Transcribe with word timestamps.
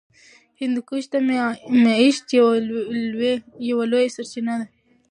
هندوکش 0.61 1.03
د 1.13 1.15
معیشت 1.83 2.25
یوه 3.69 3.79
لویه 3.91 4.09
سرچینه 4.15 4.53
ده. 4.59 4.67